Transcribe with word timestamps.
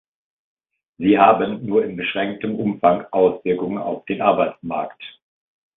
Sie 0.97 1.19
haben 1.19 1.63
nur 1.63 1.85
in 1.85 1.95
beschränktem 1.95 2.55
Umfang 2.55 3.05
Auswirkungen 3.11 3.77
auf 3.77 4.03
den 4.05 4.19
Arbeitsmarkt. 4.23 4.99